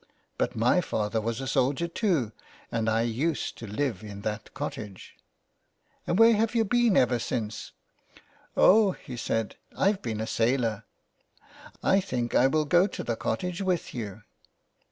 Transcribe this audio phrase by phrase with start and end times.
[0.39, 2.31] "But my father was a soldier too,
[2.71, 5.15] and I used to live in that cottage."
[5.59, 7.73] '* And where have you been ever since?"
[8.27, 10.85] '* Oh," he said," I've been a sailor.
[11.83, 14.23] I think I will go to the cottage with you."